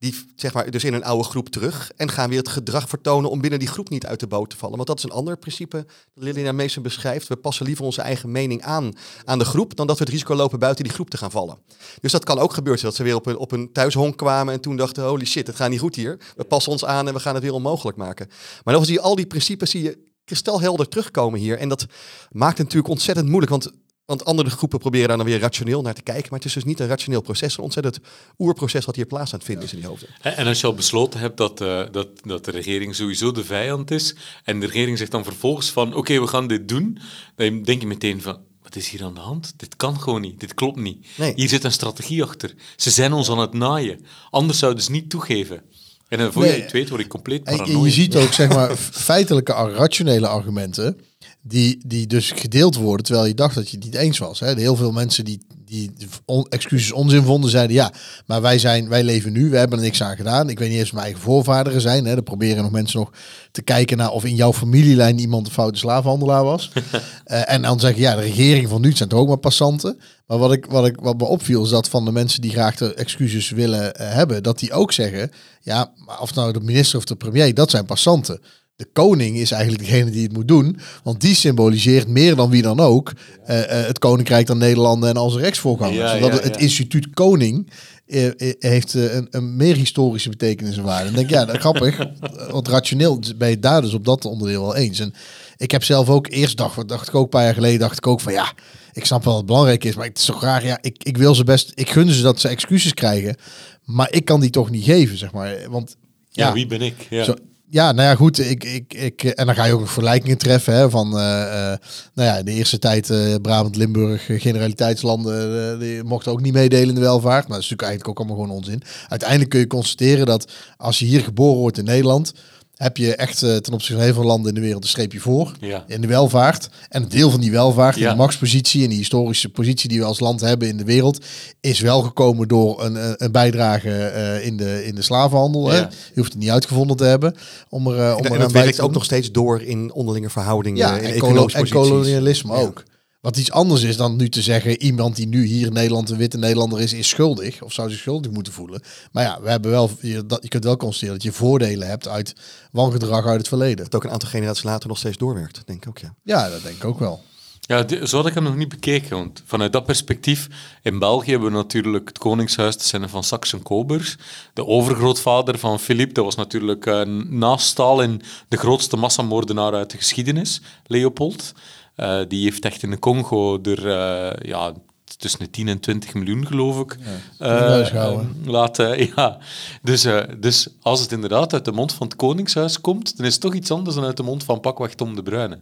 Die, 0.00 0.14
zeg 0.36 0.52
maar, 0.52 0.70
dus 0.70 0.84
in 0.84 0.94
een 0.94 1.04
oude 1.04 1.24
groep 1.24 1.48
terug. 1.48 1.90
En 1.96 2.10
gaan 2.10 2.28
weer 2.28 2.38
het 2.38 2.48
gedrag 2.48 2.88
vertonen 2.88 3.30
om 3.30 3.40
binnen 3.40 3.58
die 3.58 3.68
groep 3.68 3.88
niet 3.88 4.06
uit 4.06 4.20
de 4.20 4.26
boot 4.26 4.50
te 4.50 4.56
vallen. 4.56 4.76
Want 4.76 4.88
dat 4.88 4.98
is 4.98 5.04
een 5.04 5.10
ander 5.10 5.36
principe 5.36 5.86
dat 6.14 6.24
Liliana 6.24 6.52
Meesen 6.52 6.82
beschrijft. 6.82 7.28
We 7.28 7.36
passen 7.36 7.66
liever 7.66 7.84
onze 7.84 8.02
eigen 8.02 8.30
mening 8.30 8.62
aan 8.62 8.92
aan 9.24 9.38
de 9.38 9.44
groep. 9.44 9.76
dan 9.76 9.86
dat 9.86 9.98
we 9.98 10.04
het 10.04 10.12
risico 10.12 10.34
lopen 10.34 10.58
buiten 10.58 10.84
die 10.84 10.92
groep 10.92 11.10
te 11.10 11.16
gaan 11.16 11.30
vallen. 11.30 11.58
Dus 12.00 12.12
dat 12.12 12.24
kan 12.24 12.38
ook 12.38 12.52
gebeuren. 12.52 12.82
Dat 12.82 12.94
ze 12.94 13.02
weer 13.02 13.14
op 13.14 13.26
een, 13.26 13.36
op 13.36 13.52
een 13.52 13.72
thuishonk 13.72 14.16
kwamen. 14.16 14.54
en 14.54 14.60
toen 14.60 14.76
dachten: 14.76 15.04
holy 15.04 15.24
shit, 15.24 15.46
het 15.46 15.56
gaat 15.56 15.70
niet 15.70 15.80
goed 15.80 15.94
hier. 15.94 16.18
We 16.36 16.44
passen 16.44 16.72
ons 16.72 16.84
aan 16.84 17.08
en 17.08 17.14
we 17.14 17.20
gaan 17.20 17.34
het 17.34 17.42
weer 17.42 17.52
onmogelijk 17.52 17.96
maken. 17.96 18.28
Maar 18.64 18.84
zie 18.84 18.94
je 18.94 19.00
al 19.00 19.14
die 19.14 19.26
principes 19.26 19.70
zie 19.70 19.82
je 19.82 19.98
kristalhelder 20.24 20.88
terugkomen 20.88 21.40
hier. 21.40 21.58
En 21.58 21.68
dat 21.68 21.86
maakt 22.30 22.58
het 22.58 22.66
natuurlijk 22.66 22.92
ontzettend 22.92 23.28
moeilijk. 23.28 23.50
Want 23.50 23.70
want 24.10 24.24
andere 24.24 24.50
groepen 24.50 24.78
proberen 24.78 25.08
daar 25.08 25.16
dan 25.16 25.26
weer 25.26 25.38
rationeel 25.38 25.82
naar 25.82 25.94
te 25.94 26.02
kijken. 26.02 26.26
Maar 26.30 26.38
het 26.38 26.48
is 26.48 26.54
dus 26.54 26.64
niet 26.64 26.80
een 26.80 26.86
rationeel 26.86 27.20
proces. 27.20 27.56
Een 27.56 27.64
ontzettend 27.64 27.98
oerproces 28.38 28.84
wat 28.84 28.96
hier 28.96 29.06
plaats 29.06 29.32
aan 29.32 29.38
het 29.38 29.46
vinden 29.48 29.64
is 29.64 29.72
in 29.72 29.78
die 29.78 29.88
hoofden. 29.88 30.08
En 30.20 30.36
en 30.36 30.46
als 30.46 30.60
je 30.60 30.66
al 30.66 30.74
besloten 30.74 31.20
hebt 31.20 31.36
dat, 31.36 31.60
eh, 31.60 31.82
dat, 31.92 32.08
dat 32.22 32.44
de 32.44 32.50
regering 32.50 32.94
sowieso 32.94 33.32
de 33.32 33.44
vijand 33.44 33.90
is, 33.90 34.14
en 34.44 34.60
de 34.60 34.66
regering 34.66 34.98
zegt 34.98 35.10
dan 35.10 35.24
vervolgens 35.24 35.70
van, 35.70 35.94
oké, 35.94 36.20
we 36.20 36.26
gaan 36.26 36.46
dit 36.46 36.68
doen, 36.68 36.98
dan 37.36 37.62
denk 37.62 37.80
je 37.80 37.86
meteen 37.86 38.22
van, 38.22 38.38
wat 38.62 38.76
is 38.76 38.88
hier 38.88 39.04
aan 39.04 39.14
de 39.14 39.20
hand? 39.20 39.52
Dit 39.56 39.76
kan 39.76 40.00
gewoon 40.00 40.20
niet, 40.20 40.40
dit 40.40 40.54
klopt 40.54 40.76
niet. 40.78 41.06
Nee. 41.16 41.32
Hier 41.36 41.48
zit 41.48 41.64
een 41.64 41.72
strategie 41.72 42.22
achter. 42.22 42.54
Ze 42.76 42.90
zijn 42.90 43.12
ons 43.12 43.30
aan 43.30 43.38
het 43.38 43.52
naaien. 43.52 44.00
Anders 44.30 44.58
zouden 44.58 44.82
ze 44.82 44.90
niet 44.90 45.10
toegeven. 45.10 45.62
En 46.08 46.18
dan 46.18 46.32
voor 46.32 46.42
Nee. 46.42 46.56
je 46.56 46.62
het 46.62 46.72
weet 46.72 46.88
word 46.88 47.00
ik 47.00 47.08
compleet 47.08 47.44
En 47.44 47.52
je- 47.52 47.58
paranoïde. 47.58 47.88
je 47.88 47.94
ziet 47.94 48.16
ook, 48.16 48.32
zeg 48.32 48.48
maar, 48.48 48.76
feitelijke, 49.10 49.52
rationele 49.52 50.26
argumenten. 50.26 51.00
Die, 51.42 51.80
die 51.86 52.06
dus 52.06 52.30
gedeeld 52.30 52.76
worden 52.76 53.04
terwijl 53.04 53.26
je 53.26 53.34
dacht 53.34 53.54
dat 53.54 53.70
je 53.70 53.76
het 53.76 53.84
niet 53.84 53.94
eens 53.94 54.18
was. 54.18 54.40
Hè. 54.40 54.54
Heel 54.54 54.76
veel 54.76 54.92
mensen 54.92 55.24
die, 55.24 55.40
die 55.64 55.90
on- 56.24 56.46
excuses 56.48 56.92
onzin 56.92 57.22
vonden, 57.22 57.50
zeiden 57.50 57.76
ja, 57.76 57.92
maar 58.26 58.40
wij, 58.40 58.58
zijn, 58.58 58.88
wij 58.88 59.04
leven 59.04 59.32
nu, 59.32 59.50
we 59.50 59.56
hebben 59.56 59.78
er 59.78 59.84
niks 59.84 60.02
aan 60.02 60.16
gedaan. 60.16 60.48
Ik 60.48 60.58
weet 60.58 60.68
niet 60.68 60.78
eens 60.78 60.86
of 60.86 60.92
mijn 60.92 61.04
eigen 61.04 61.22
voorvaderen 61.22 61.80
zijn. 61.80 62.04
Hè. 62.04 62.16
Er 62.16 62.22
proberen 62.22 62.62
nog 62.62 62.72
mensen 62.72 62.98
nog 62.98 63.10
te 63.50 63.62
kijken 63.62 63.96
naar 63.96 64.10
of 64.10 64.24
in 64.24 64.34
jouw 64.34 64.52
familielijn 64.52 65.18
iemand 65.18 65.46
een 65.46 65.52
foute 65.52 65.78
slavenhandelaar 65.78 66.44
was. 66.44 66.70
Eh, 67.24 67.52
en 67.52 67.62
dan 67.62 67.80
zeggen 67.80 68.00
ja, 68.00 68.14
de 68.14 68.20
regering 68.20 68.68
van 68.68 68.80
nu 68.80 68.92
zijn 68.92 69.08
toch 69.08 69.18
ook 69.18 69.28
maar 69.28 69.36
passanten. 69.36 69.98
Maar 70.26 70.38
wat, 70.38 70.52
ik, 70.52 70.66
wat, 70.66 70.86
ik, 70.86 70.96
wat 71.00 71.16
me 71.16 71.24
opviel 71.24 71.64
is 71.64 71.70
dat 71.70 71.88
van 71.88 72.04
de 72.04 72.12
mensen 72.12 72.40
die 72.40 72.50
graag 72.50 72.76
de 72.76 72.94
excuses 72.94 73.50
willen 73.50 73.94
eh, 73.94 74.12
hebben, 74.12 74.42
dat 74.42 74.58
die 74.58 74.72
ook 74.72 74.92
zeggen, 74.92 75.30
ja, 75.60 75.92
maar 76.06 76.20
of 76.20 76.34
nou 76.34 76.52
de 76.52 76.60
minister 76.60 76.98
of 76.98 77.04
de 77.04 77.16
premier, 77.16 77.54
dat 77.54 77.70
zijn 77.70 77.84
passanten. 77.84 78.40
De 78.80 78.88
koning 78.92 79.36
is 79.36 79.50
eigenlijk 79.50 79.84
degene 79.84 80.10
die 80.10 80.22
het 80.22 80.32
moet 80.32 80.48
doen, 80.48 80.78
want 81.02 81.20
die 81.20 81.34
symboliseert 81.34 82.08
meer 82.08 82.36
dan 82.36 82.50
wie 82.50 82.62
dan 82.62 82.80
ook 82.80 83.12
eh, 83.44 83.62
eh, 83.62 83.86
het 83.86 83.98
koninkrijk 83.98 84.46
dan 84.46 84.58
Nederlanden 84.58 85.08
en 85.08 85.16
als 85.16 85.36
rechtsvoorgangers. 85.36 85.96
Ja, 85.96 86.18
Zodat 86.18 86.38
ja, 86.38 86.42
het 86.42 86.56
instituut 86.56 87.10
koning 87.10 87.70
eh, 88.06 88.28
heeft 88.58 88.94
een, 88.94 89.28
een 89.30 89.56
meer 89.56 89.76
historische 89.76 90.28
betekenis 90.28 90.76
en 90.76 90.82
waarde. 90.82 91.08
En 91.08 91.14
denk 91.14 91.30
ja, 91.30 91.44
dat 91.44 91.56
grappig, 91.56 92.06
want 92.50 92.68
rationeel 92.68 93.18
ben 93.36 93.48
je 93.48 93.54
het 93.54 93.62
daar 93.62 93.82
dus 93.82 93.94
op 93.94 94.04
dat 94.04 94.24
onderdeel 94.24 94.62
wel 94.62 94.76
eens. 94.76 94.98
En 94.98 95.14
ik 95.56 95.70
heb 95.70 95.84
zelf 95.84 96.08
ook 96.08 96.28
eerst 96.30 96.56
dacht, 96.56 96.88
dacht 96.88 97.08
ik 97.08 97.14
ook 97.14 97.22
een 97.22 97.28
paar 97.28 97.44
jaar 97.44 97.54
geleden, 97.54 97.78
dacht 97.78 97.96
ik 97.96 98.06
ook 98.06 98.20
van 98.20 98.32
ja, 98.32 98.52
ik 98.92 99.04
snap 99.04 99.24
wel 99.24 99.34
wat 99.34 99.46
belangrijk 99.46 99.84
is, 99.84 99.94
maar 99.94 100.06
het 100.06 100.18
is 100.18 100.24
toch 100.24 100.42
raar, 100.42 100.64
ja, 100.64 100.78
ik, 100.80 101.04
ik 101.04 101.16
wil 101.16 101.34
ze 101.34 101.44
best, 101.44 101.72
ik 101.74 101.90
gun 101.90 102.10
ze 102.10 102.22
dat 102.22 102.40
ze 102.40 102.48
excuses 102.48 102.94
krijgen, 102.94 103.36
maar 103.84 104.12
ik 104.12 104.24
kan 104.24 104.40
die 104.40 104.50
toch 104.50 104.70
niet 104.70 104.84
geven, 104.84 105.18
zeg 105.18 105.32
maar. 105.32 105.56
Want 105.70 105.96
ja, 106.30 106.52
wie 106.52 106.66
ben 106.66 106.80
ik? 106.80 107.06
Ja. 107.10 107.24
zo, 107.24 107.34
ja, 107.70 107.92
nou 107.92 108.08
ja, 108.08 108.14
goed. 108.14 108.38
Ik, 108.38 108.64
ik, 108.64 108.94
ik, 108.94 109.24
en 109.24 109.46
dan 109.46 109.54
ga 109.54 109.64
je 109.64 109.72
ook 109.72 109.80
nog 109.80 109.92
vergelijkingen 109.92 110.38
treffen. 110.38 110.74
Hè, 110.74 110.90
van 110.90 111.18
eh, 111.18 111.72
eh, 111.72 111.78
nou 112.14 112.28
ja, 112.28 112.42
de 112.42 112.52
eerste 112.52 112.78
tijd 112.78 113.10
eh, 113.10 113.34
Brabant, 113.42 113.76
Limburg, 113.76 114.28
eh, 114.28 114.40
generaliteitslanden, 114.40 115.78
die 115.78 116.04
mochten 116.04 116.32
ook 116.32 116.40
niet 116.40 116.52
meedelen 116.52 116.88
in 116.88 116.94
de 116.94 117.00
welvaart. 117.00 117.48
Maar 117.48 117.56
dat 117.56 117.64
is 117.64 117.70
natuurlijk 117.70 117.88
eigenlijk 117.88 118.08
ook 118.08 118.18
allemaal 118.18 118.44
gewoon 118.44 118.62
onzin. 118.62 118.82
Uiteindelijk 119.08 119.50
kun 119.50 119.60
je 119.60 119.66
constateren 119.66 120.26
dat 120.26 120.52
als 120.76 120.98
je 120.98 121.04
hier 121.04 121.20
geboren 121.20 121.58
wordt 121.58 121.78
in 121.78 121.84
Nederland, 121.84 122.32
heb 122.82 122.96
je 122.96 123.14
echt 123.16 123.42
eh, 123.42 123.56
ten 123.56 123.72
opzichte 123.72 123.94
van 123.94 124.02
heel 124.04 124.14
veel 124.14 124.24
landen 124.24 124.48
in 124.48 124.54
de 124.54 124.60
wereld 124.60 124.82
een 124.82 124.88
streepje 124.88 125.20
voor. 125.20 125.52
Ja. 125.60 125.84
In 125.86 126.00
de 126.00 126.06
welvaart. 126.06 126.68
En 126.88 127.02
een 127.02 127.08
deel 127.08 127.30
van 127.30 127.40
die 127.40 127.50
welvaart, 127.50 127.96
Ja. 127.96 128.08
die 128.08 128.16
machtspositie 128.16 128.82
en 128.82 128.88
die 128.88 128.98
historische 128.98 129.48
positie 129.48 129.88
die 129.88 129.98
we 129.98 130.04
als 130.04 130.20
land 130.20 130.40
hebben 130.40 130.68
in 130.68 130.76
de 130.76 130.84
wereld, 130.84 131.24
is 131.60 131.80
wel 131.80 132.02
gekomen 132.02 132.48
door 132.48 132.84
een, 132.84 132.94
een- 132.94 133.14
een 133.16 133.32
bijdrage 133.32 133.90
eh, 133.90 134.46
in, 134.46 134.56
de, 134.56 134.86
in 134.86 134.94
de 134.94 135.02
slavenhandel. 135.02 135.68
Hè? 135.70 135.76
Je 135.78 135.88
hoeft 136.14 136.32
het 136.32 136.40
niet 136.42 136.50
uitgevonden 136.50 136.96
te 136.96 137.04
hebben 137.04 137.34
om 137.68 137.86
er, 137.86 137.98
eh, 137.98 138.12
om 138.16 138.18
En, 138.18 138.24
er 138.24 138.32
en 138.32 138.40
dat 138.40 138.52
werkt 138.52 138.80
ook 138.80 138.92
nog 138.92 139.04
steeds 139.04 139.32
door 139.32 139.62
in 139.62 139.92
onderlinge 139.92 140.30
verhoudingen. 140.30 140.78
Ja, 140.78 140.98
en, 140.98 141.12
en 141.12 141.18
posities. 141.18 141.70
kolonialisme 141.70 142.52
Ja. 142.54 142.60
ook. 142.60 142.82
Wat 143.20 143.36
iets 143.36 143.50
anders 143.50 143.82
is 143.82 143.96
dan 143.96 144.16
nu 144.16 144.28
te 144.28 144.42
zeggen, 144.42 144.82
iemand 144.82 145.16
die 145.16 145.26
nu 145.26 145.44
hier 145.44 145.66
in 145.66 145.72
Nederland 145.72 146.10
een 146.10 146.16
witte 146.16 146.38
Nederlander 146.38 146.80
is, 146.80 146.92
is 146.92 147.08
schuldig. 147.08 147.62
Of 147.62 147.72
zou 147.72 147.90
zich 147.90 147.98
schuldig 147.98 148.30
moeten 148.32 148.52
voelen. 148.52 148.82
Maar 149.12 149.24
ja, 149.24 149.40
we 149.42 149.50
hebben 149.50 149.70
wel, 149.70 149.90
je, 150.00 150.26
dat, 150.26 150.42
je 150.42 150.48
kunt 150.48 150.64
wel 150.64 150.76
constateren 150.76 151.14
dat 151.14 151.22
je 151.22 151.32
voordelen 151.32 151.88
hebt 151.88 152.08
uit 152.08 152.34
wangedrag 152.72 153.26
uit 153.26 153.38
het 153.38 153.48
verleden. 153.48 153.84
Dat 153.84 153.94
ook 153.94 154.04
een 154.04 154.10
aantal 154.10 154.28
generaties 154.28 154.62
later 154.62 154.88
nog 154.88 154.98
steeds 154.98 155.16
doorwerkt, 155.16 155.62
denk 155.66 155.82
ik 155.82 155.88
ook, 155.88 155.98
ja. 155.98 156.14
Ja, 156.22 156.48
dat 156.48 156.62
denk 156.62 156.76
ik 156.76 156.84
ook 156.84 156.98
wel. 156.98 157.22
Ja, 157.60 158.06
zo 158.06 158.16
had 158.16 158.26
ik 158.26 158.34
hem 158.34 158.42
nog 158.42 158.56
niet 158.56 158.68
bekeken. 158.68 159.16
Want 159.16 159.42
vanuit 159.46 159.72
dat 159.72 159.84
perspectief, 159.84 160.48
in 160.82 160.98
België 160.98 161.30
hebben 161.30 161.50
we 161.50 161.56
natuurlijk 161.56 162.08
het 162.08 162.18
Koningshuis, 162.18 162.76
dat 162.76 162.86
zijn 162.86 163.08
van 163.08 163.24
Saxen-Kobers. 163.24 164.16
De 164.54 164.66
overgrootvader 164.66 165.58
van 165.58 165.80
Philippe, 165.80 166.12
dat 166.12 166.24
was 166.24 166.34
natuurlijk 166.34 166.86
eh, 166.86 167.02
naast 167.28 167.66
Stalin 167.66 168.22
de 168.48 168.56
grootste 168.56 168.96
massamoordenaar 168.96 169.74
uit 169.74 169.90
de 169.90 169.96
geschiedenis, 169.96 170.60
Leopold. 170.86 171.52
Eh, 172.00 172.20
die 172.28 172.42
heeft 172.42 172.64
echt 172.64 172.82
in 172.82 172.90
de 172.90 172.98
Congo 172.98 173.60
er 173.62 173.90
eh, 173.90 174.48
ja, 174.48 174.72
tussen 175.16 175.40
de 175.40 175.50
10 175.50 175.68
en 175.68 175.80
20 175.80 176.14
miljoen, 176.14 176.46
geloof 176.46 176.80
ik, 176.80 176.96
eh, 177.38 178.20
laten. 178.44 178.98
Ja. 179.16 179.38
Dus, 179.82 180.06
dus 180.38 180.68
als 180.82 181.00
het 181.00 181.12
inderdaad 181.12 181.52
uit 181.52 181.64
de 181.64 181.72
mond 181.72 181.92
van 181.92 182.06
het 182.06 182.16
Koningshuis 182.16 182.80
komt, 182.80 183.16
dan 183.16 183.26
is 183.26 183.32
het 183.32 183.42
toch 183.42 183.54
iets 183.54 183.70
anders 183.70 183.96
dan 183.96 184.04
uit 184.04 184.16
de 184.16 184.22
mond 184.22 184.44
van 184.44 184.60
pakweg 184.60 184.94
Tom 184.94 185.16
de 185.16 185.22
Bruyne. 185.22 185.58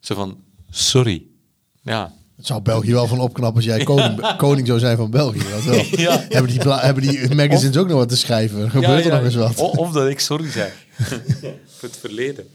Zo 0.00 0.14
van, 0.14 0.38
sorry. 0.70 1.22
Ja. 1.82 2.12
Het 2.36 2.46
zou 2.46 2.62
België 2.62 2.92
wel 2.92 3.06
van 3.06 3.20
opknappen 3.20 3.56
als 3.56 3.64
jij 3.64 3.84
koning, 3.84 4.36
koning 4.36 4.66
zou 4.66 4.78
zijn 4.78 4.96
van 4.96 5.10
België. 5.10 5.42
Dat 5.50 5.64
wel. 5.64 5.84
Ja. 6.06 6.24
Hebben, 6.28 6.50
die 6.52 6.72
hebben 6.72 7.02
die 7.02 7.34
magazines 7.34 7.76
ook 7.76 7.88
nog 7.88 7.96
wat 7.96 8.08
te 8.08 8.16
schrijven? 8.16 8.70
Gebeurt 8.70 9.04
er 9.04 9.12
nog 9.12 9.22
eens 9.22 9.34
wat. 9.34 9.58
Of 9.58 9.90
dat 9.90 10.08
ik 10.08 10.20
sorry 10.20 10.50
zeg. 10.50 10.86
Voor 11.66 11.88
het 11.88 11.96
verleden. 11.96 12.48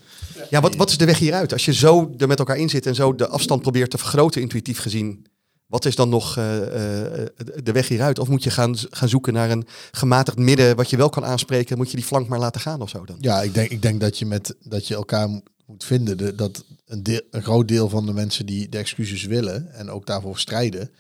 Ja, 0.50 0.62
wat, 0.62 0.75
wat 0.75 0.89
is 0.89 0.98
de 0.98 1.06
weg 1.06 1.20
hieruit? 1.20 1.54
Als 1.54 1.65
je 1.65 1.74
zo 1.74 2.13
er 2.18 2.27
met 2.27 2.39
elkaar 2.39 2.58
in 2.58 2.70
zit 2.70 2.86
en 2.86 2.96
zo 2.96 3.15
de 3.15 3.27
afstand 3.27 3.62
probeert 3.62 3.89
te 3.89 3.98
vergroten, 3.98 4.42
intuïtief 4.42 4.80
gezien, 4.80 5.25
wat 5.65 5.86
is 5.86 5.96
dan 5.96 6.10
nog 6.10 6.38
eh, 6.38 7.22
eh, 7.22 7.27
de 7.63 7.72
weg 7.72 7.88
hieruit? 7.88 8.20
Of 8.20 8.27
moet 8.27 8.44
je 8.44 8.50
gaan, 8.50 8.75
gaan 8.89 9.10
zoeken 9.10 9.34
naar 9.34 9.51
een 9.51 9.68
gematigd 9.92 10.38
midden 10.38 10.75
wat 10.75 10.89
je 10.89 10.98
wel 10.98 11.10
kan 11.10 11.25
aanspreken? 11.25 11.77
Moet 11.77 11.89
je 11.89 11.98
die 11.98 12.06
flank 12.06 12.27
maar 12.27 12.39
laten 12.39 12.62
gaan 12.62 12.82
of 12.82 12.89
zo 12.89 13.06
dan? 13.06 13.18
Ja, 13.20 13.42
ik 13.42 13.54
denk, 13.54 13.70
ik 13.70 13.82
denk 13.82 14.00
dat, 14.00 14.18
je 14.20 14.25
met, 14.25 14.56
dat 14.60 14.88
je 14.88 14.96
elkaar 14.96 15.30
moet 15.65 15.84
vinden. 15.84 16.18
De, 16.18 16.36
dat 16.36 16.65
een 16.86 17.44
groot 17.44 17.68
deel 17.68 17.89
van 17.89 18.06
de 18.06 18.13
mensen 18.13 18.46
die 18.46 18.70
de 18.70 18.77
excuses 18.77 19.24
willen 19.24 19.74
en 19.74 19.89
ook 19.89 20.06
daarvoor 20.06 20.39
strijden, 20.39 20.92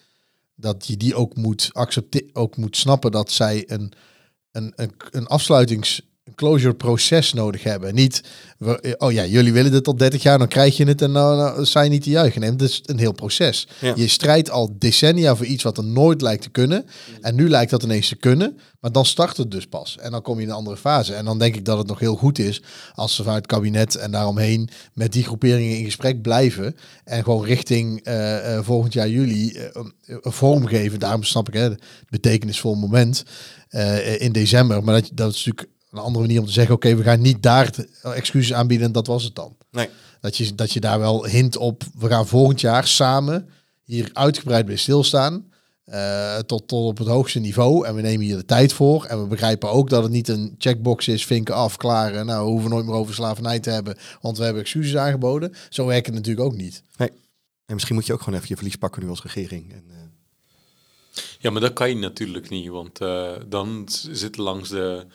dat 0.55 0.87
je 0.87 0.97
die 0.97 1.15
ook 1.15 1.35
moet 1.35 1.69
accepteren, 1.73 2.29
ook 2.33 2.57
moet 2.57 2.77
snappen 2.77 3.11
dat 3.11 3.31
zij 3.31 3.63
een, 3.67 3.91
een, 4.51 4.73
een, 4.75 4.91
een 5.11 5.27
afsluitings 5.27 6.01
een 6.25 6.35
closure 6.35 6.73
proces 6.73 7.33
nodig 7.33 7.63
hebben. 7.63 7.95
Niet, 7.95 8.21
we- 8.57 8.95
oh 8.97 9.11
ja, 9.11 9.25
jullie 9.25 9.53
willen 9.53 9.71
dit 9.71 9.83
tot 9.83 9.99
30 9.99 10.23
jaar, 10.23 10.37
dan 10.37 10.47
krijg 10.47 10.77
je 10.77 10.85
het 10.85 11.01
en 11.01 11.11
nou, 11.11 11.37
nou 11.37 11.83
je 11.83 11.89
niet 11.89 12.03
te 12.03 12.09
juichen. 12.09 12.41
Nee, 12.41 12.49
het 12.49 12.61
is 12.61 12.81
een 12.85 12.99
heel 12.99 13.11
proces. 13.11 13.67
Ja. 13.81 13.93
Je 13.95 14.07
strijdt 14.07 14.49
al 14.49 14.75
decennia 14.79 15.35
voor 15.35 15.45
iets 15.45 15.63
wat 15.63 15.77
er 15.77 15.83
nooit 15.83 16.21
lijkt 16.21 16.41
te 16.41 16.49
kunnen. 16.49 16.85
En 17.21 17.35
nu 17.35 17.49
lijkt 17.49 17.71
dat 17.71 17.83
ineens 17.83 18.07
te 18.07 18.15
kunnen. 18.15 18.59
Maar 18.79 18.91
dan 18.91 19.05
start 19.05 19.37
het 19.37 19.51
dus 19.51 19.65
pas. 19.67 19.97
En 20.01 20.11
dan 20.11 20.21
kom 20.21 20.35
je 20.37 20.43
in 20.43 20.49
een 20.49 20.55
andere 20.55 20.77
fase. 20.77 21.13
En 21.13 21.25
dan 21.25 21.39
denk 21.39 21.55
ik 21.55 21.65
dat 21.65 21.77
het 21.77 21.87
nog 21.87 21.99
heel 21.99 22.15
goed 22.15 22.39
is 22.39 22.61
als 22.93 23.15
ze 23.15 23.23
vanuit 23.23 23.41
het 23.41 23.51
kabinet 23.51 23.95
en 23.95 24.11
daaromheen 24.11 24.69
met 24.93 25.11
die 25.11 25.23
groeperingen 25.23 25.77
in 25.77 25.85
gesprek 25.85 26.21
blijven. 26.21 26.75
En 27.03 27.23
gewoon 27.23 27.45
richting 27.45 28.01
eh, 28.03 28.55
eh, 28.57 28.63
volgend 28.63 28.93
jaar 28.93 29.09
juli 29.09 29.51
eh, 29.51 29.63
een- 29.73 29.93
een 30.21 30.31
vorm 30.31 30.65
geven. 30.65 30.99
Daarom 30.99 31.23
snap 31.23 31.47
ik 31.47 31.53
hè, 31.53 31.61
het 31.61 31.81
betekenisvol 32.09 32.75
moment 32.75 33.23
in 34.17 34.31
december. 34.31 34.83
Maar 34.83 35.01
dat, 35.01 35.09
dat 35.13 35.33
is 35.33 35.45
natuurlijk 35.45 35.73
een 35.97 36.03
andere 36.03 36.25
manier 36.25 36.39
om 36.39 36.45
te 36.45 36.51
zeggen, 36.51 36.75
oké, 36.75 36.95
we 36.95 37.03
gaan 37.03 37.21
niet 37.21 37.43
daar 37.43 37.69
excuses 38.01 38.53
aanbieden 38.53 38.87
en 38.87 38.93
dat 38.93 39.07
was 39.07 39.23
het 39.23 39.35
dan. 39.35 39.55
Nee. 39.71 39.89
Dat 40.19 40.37
je, 40.37 40.55
dat 40.55 40.71
je 40.71 40.79
daar 40.79 40.99
wel 40.99 41.25
hint 41.25 41.57
op, 41.57 41.83
we 41.97 42.07
gaan 42.07 42.27
volgend 42.27 42.61
jaar 42.61 42.87
samen 42.87 43.49
hier 43.83 44.09
uitgebreid 44.13 44.65
bij 44.65 44.75
stilstaan. 44.75 45.53
eh, 45.85 46.37
tot, 46.37 46.67
tot 46.67 46.85
op 46.85 46.97
het 46.97 47.07
hoogste 47.07 47.39
niveau. 47.39 47.85
En 47.85 47.95
we 47.95 48.01
nemen 48.01 48.25
hier 48.25 48.37
de 48.37 48.45
tijd 48.45 48.73
voor. 48.73 49.05
En 49.05 49.21
we 49.21 49.27
begrijpen 49.27 49.69
ook 49.69 49.89
dat 49.89 50.03
het 50.03 50.11
niet 50.11 50.27
een 50.27 50.55
checkbox 50.57 51.07
is, 51.07 51.25
vinken 51.25 51.55
af, 51.55 51.77
klaar. 51.77 52.13
en 52.13 52.25
Nou, 52.25 52.45
we 52.45 52.51
hoeven 52.51 52.69
nooit 52.69 52.85
meer 52.85 52.95
over 52.95 53.13
slavernij 53.13 53.59
te 53.59 53.69
hebben, 53.69 53.97
want 54.21 54.37
we 54.37 54.43
hebben 54.43 54.61
excuses 54.61 54.95
aangeboden. 54.95 55.53
Zo 55.69 55.85
werkt 55.85 56.05
het 56.05 56.15
natuurlijk 56.15 56.45
ook 56.45 56.55
niet. 56.55 56.83
En 57.65 57.73
misschien 57.73 57.95
moet 57.95 58.05
je 58.05 58.13
ook 58.13 58.21
gewoon 58.21 58.35
even 58.35 58.49
je 58.49 58.55
verlies 58.55 58.75
pakken 58.75 59.03
nu 59.03 59.09
als 59.09 59.21
regering. 59.23 59.71
En, 59.71 59.83
eh, 59.89 59.95
Ja, 61.39 61.49
maar 61.49 61.61
dat 61.61 61.73
kan 61.73 61.89
je 61.89 61.95
natuurlijk 61.95 62.49
niet, 62.49 62.67
want 62.67 63.01
eh, 63.01 63.31
dan 63.47 63.83
zit 64.11 64.37
langs 64.37 64.69
de, 64.69 65.05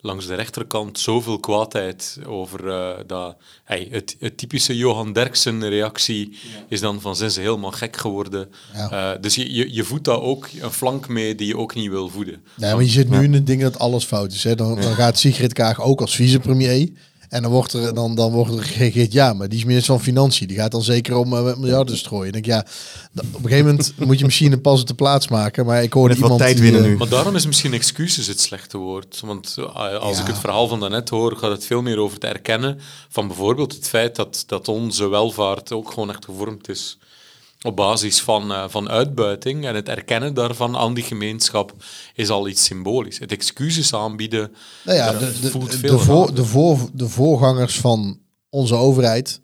langs 0.00 0.26
de 0.26 0.34
rechterkant 0.34 0.98
zoveel 0.98 1.38
kwaadheid 1.38 2.18
over 2.26 2.68
eh, 2.68 2.90
dat... 3.06 3.36
Hey, 3.64 3.88
het, 3.90 4.16
het 4.18 4.38
typische 4.38 4.76
Johan 4.76 5.12
Derksen-reactie 5.12 6.38
is 6.68 6.80
dan 6.80 7.00
van 7.00 7.16
zijn 7.16 7.30
ze 7.30 7.40
helemaal 7.40 7.70
gek 7.70 7.96
geworden. 7.96 8.48
Ja. 8.74 8.90
Eh, 8.90 9.20
dus 9.22 9.34
je, 9.34 9.54
je, 9.54 9.74
je 9.74 9.84
voedt 9.84 10.04
daar 10.04 10.20
ook 10.20 10.48
een 10.60 10.72
flank 10.72 11.08
mee 11.08 11.34
die 11.34 11.46
je 11.46 11.56
ook 11.56 11.74
niet 11.74 11.90
wil 11.90 12.08
voeden. 12.08 12.42
Nee, 12.56 12.74
maar 12.74 12.82
je 12.82 12.90
zit 12.90 13.08
nu 13.08 13.22
in 13.22 13.32
het 13.32 13.46
ding 13.46 13.62
dat 13.62 13.78
alles 13.78 14.04
fout 14.04 14.32
is. 14.32 14.44
Hè. 14.44 14.54
Dan, 14.54 14.80
dan 14.80 14.94
gaat 14.94 15.18
Sigrid 15.18 15.52
Kaag 15.52 15.80
ook 15.80 16.00
als 16.00 16.14
vicepremier. 16.14 16.88
En 17.30 17.42
dan 17.42 17.50
wordt 17.50 17.72
er, 17.72 17.94
dan, 17.94 18.14
dan 18.14 18.32
wordt 18.32 18.52
er 18.56 18.62
gereageerd, 18.62 19.12
ja, 19.12 19.32
maar 19.32 19.48
die 19.48 19.58
is 19.58 19.64
minister 19.64 19.94
van 19.94 20.02
Financiën. 20.02 20.46
Die 20.46 20.56
gaat 20.56 20.70
dan 20.70 20.82
zeker 20.82 21.16
om 21.16 21.32
eh, 21.34 21.56
miljarden 21.56 21.96
strooien. 21.96 22.26
Ik 22.26 22.32
denk, 22.32 22.44
ja, 22.44 22.58
op 23.14 23.34
een 23.34 23.42
gegeven 23.42 23.66
moment 23.66 23.92
moet 24.06 24.18
je 24.18 24.24
misschien 24.24 24.52
een 24.52 24.60
pas 24.60 24.80
op 24.80 24.86
de 24.86 24.94
plaats 24.94 25.28
maken. 25.28 25.66
Maar 25.66 25.82
ik 25.82 25.92
hoorde 25.92 26.14
iemand... 26.14 26.38
tijd 26.38 26.54
die, 26.54 26.62
winnen 26.62 26.82
eh, 26.82 26.88
nu. 26.88 26.96
Maar 26.96 27.08
daarom 27.08 27.36
is 27.36 27.46
misschien 27.46 27.72
excuses 27.72 28.26
het 28.26 28.40
slechte 28.40 28.78
woord. 28.78 29.20
Want 29.24 29.54
eh, 29.58 29.94
als 30.00 30.16
Ja. 30.16 30.22
ik 30.22 30.28
het 30.28 30.38
verhaal 30.38 30.68
van 30.68 30.80
daarnet 30.80 31.08
hoor, 31.08 31.36
gaat 31.36 31.50
het 31.50 31.64
veel 31.64 31.82
meer 31.82 31.98
over 31.98 32.14
het 32.14 32.24
erkennen 32.24 32.80
van 33.08 33.26
bijvoorbeeld 33.26 33.72
het 33.72 33.88
feit 33.88 34.16
dat, 34.16 34.44
dat 34.46 34.68
onze 34.68 35.08
welvaart 35.08 35.72
ook 35.72 35.90
gewoon 35.90 36.10
echt 36.10 36.24
gevormd 36.24 36.68
is 36.68 36.98
op 37.62 37.76
basis 37.76 38.20
van, 38.20 38.52
eh, 38.52 38.64
van 38.68 38.88
uitbuiting. 38.88 39.66
En 39.66 39.74
het 39.74 39.88
erkennen 39.88 40.34
daarvan 40.34 40.76
aan 40.76 40.94
die 40.94 41.04
gemeenschap 41.04 41.74
is 42.14 42.28
al 42.28 42.48
iets 42.48 42.64
symbolisch. 42.64 43.18
Het 43.18 43.32
excuses 43.32 43.94
aanbieden 43.94 44.52
Nou 44.84 44.96
ja, 44.98 45.12
de, 45.12 45.40
de, 45.40 45.50
voelt 45.50 45.70
de, 45.70 45.78
veel 45.78 45.98
voor, 45.98 46.26
raar. 46.26 46.34
de, 46.34 46.44
voor, 46.44 46.78
de 46.92 47.08
voorgangers 47.08 47.78
van 47.78 48.18
onze 48.50 48.74
overheid 48.74 49.40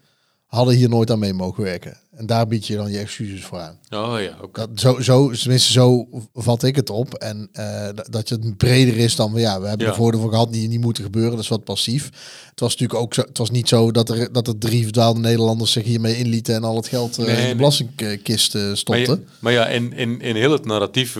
hadden 0.56 0.74
hier 0.74 0.88
nooit 0.88 1.10
aan 1.10 1.18
mee 1.18 1.32
mogen 1.34 1.62
werken. 1.62 1.96
En 2.16 2.26
daar 2.26 2.46
bied 2.46 2.66
je 2.66 2.76
dan 2.76 2.90
je 2.90 2.98
excuses 2.98 3.44
voor 3.44 3.58
aan. 3.58 3.78
Oh 3.90 4.20
ja, 4.20 4.36
oké. 4.42 4.66
Zo, 4.74 5.00
zo, 5.00 5.30
tenminste, 5.30 5.72
zo 5.72 6.08
vat 6.34 6.62
ik 6.62 6.76
het 6.76 6.90
op. 6.90 7.14
En 7.14 7.48
eh, 7.52 7.88
dat- 8.10 8.28
het 8.28 8.56
breder 8.56 8.96
is 8.96 9.16
dan, 9.16 9.32
ja, 9.34 9.60
we 9.60 9.68
hebben 9.68 9.86
Ja. 9.86 9.92
er 9.92 9.98
voordeel 9.98 10.20
van 10.20 10.30
gehad, 10.30 10.52
die 10.52 10.68
niet 10.68 10.80
moeten 10.80 11.04
gebeuren. 11.04 11.30
Dat 11.30 11.40
is 11.40 11.48
wat 11.48 11.64
passief. 11.64 12.04
Het 12.50 12.60
was 12.60 12.70
natuurlijk 12.76 13.00
ook 13.00 13.14
zo, 13.14 13.20
het 13.22 13.38
was 13.38 13.50
niet 13.50 13.68
zo 13.68 13.90
dat 13.90 14.08
er, 14.08 14.32
dat 14.32 14.48
er 14.48 14.58
drie 14.58 14.82
verdwaalde 14.82 15.20
Nederlanders 15.20 15.72
zich 15.72 15.84
hiermee 15.84 16.16
inlieten 16.18 16.54
en 16.54 16.64
al 16.64 16.76
het 16.76 16.88
geld 16.88 17.18
eh, 17.18 17.26
Nee, 17.26 17.42
in 17.42 17.48
de 17.48 17.56
belastingkist 17.56 18.54
eh, 18.54 18.62
Maar, 18.66 18.76
stopten. 18.76 19.24
ja, 19.26 19.32
maar 19.38 19.52
ja, 19.52 19.66
in, 19.68 19.92
in, 19.92 20.20
in 20.20 20.36
heel 20.36 20.52
het 20.52 20.64
narratief 20.64 21.18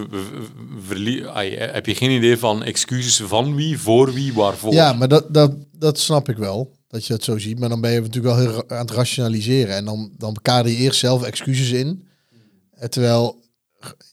heb 1.72 1.86
je 1.86 1.94
geen 1.94 2.10
idee 2.10 2.38
van 2.38 2.62
excuses 2.62 3.16
van 3.28 3.54
wie, 3.54 3.78
voor 3.78 4.12
wie, 4.12 4.32
waarvoor. 4.34 4.72
Ja, 4.72 4.92
maar 4.92 5.08
dat, 5.08 5.24
dat, 5.34 5.52
dat 5.72 5.98
snap 5.98 6.28
ik 6.28 6.36
wel. 6.36 6.74
Dat 6.96 7.06
je 7.06 7.12
het 7.12 7.24
zo 7.24 7.38
ziet. 7.38 7.58
Maar 7.58 7.68
dan 7.68 7.80
ben 7.80 7.90
je 7.92 8.00
natuurlijk 8.00 8.34
wel 8.34 8.38
heel 8.50 8.70
aan 8.70 8.78
het 8.78 8.90
rationaliseren. 8.90 9.74
En 9.74 9.84
dan, 9.84 10.10
dan 10.18 10.36
kader 10.42 10.72
je 10.72 10.76
eerst 10.78 10.98
zelf 10.98 11.22
excuses 11.22 11.70
in. 11.70 12.06
Eh, 12.72 12.88
Terwijl, 12.88 13.42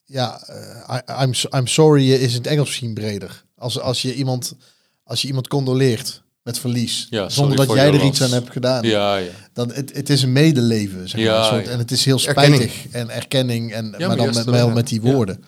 ja, 0.06 0.42
eh, 0.48 0.98
I- 0.98 1.24
I'm, 1.24 1.34
I'm 1.58 1.68
sorry 1.68 2.12
is 2.12 2.32
in 2.32 2.38
het 2.38 2.48
Engels 2.48 2.68
misschien 2.68 2.94
breder. 2.94 3.44
Als, 3.58 3.80
als, 3.80 4.02
je 4.02 4.16
iemand, 4.16 4.56
als 5.04 5.22
je 5.22 5.28
iemand 5.28 5.48
condoleert 5.48 6.24
met 6.42 6.60
verlies. 6.60 7.08
Ja, 7.10 7.30
zonder 7.30 7.58
dat 7.58 7.74
jij 7.74 7.88
er 7.94 8.04
iets 8.04 8.22
aan 8.22 8.32
hebt 8.32 8.52
gedaan. 8.52 8.84
Ja, 8.84 9.16
ja. 9.18 9.32
Dan, 9.54 9.72
het, 9.72 9.96
het 9.96 10.10
is 10.10 10.22
een 10.22 10.32
medeleven. 10.32 11.10
Zeg 11.10 11.20
maar, 11.20 11.30
Ja, 11.30 11.40
een 11.40 11.46
soort- 11.54 11.66
ja. 11.66 11.72
En 11.72 11.78
het 11.78 11.92
is 11.92 12.06
heel 12.06 12.20
Erkenning. 12.25 12.62
spijtig. 12.62 12.88
En 12.92 13.10
erkenning. 13.10 13.74
En, 13.74 13.90
maar 13.90 14.00
maar 14.08 14.18
dan 14.18 14.34
met, 14.34 14.46
wel 14.46 14.70
met 14.70 14.88
die 14.88 15.02
woorden. 15.02 15.44